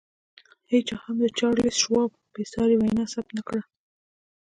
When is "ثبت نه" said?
3.13-3.43